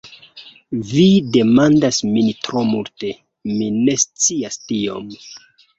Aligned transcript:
Vi 0.91 1.03
demandas 1.35 2.01
min 2.15 2.33
tro 2.49 2.65
multe; 2.73 3.15
mi 3.53 3.71
ne 3.79 3.99
scias 4.07 4.63
tiom. 4.69 5.17